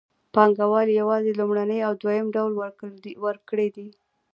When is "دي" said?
3.75-3.87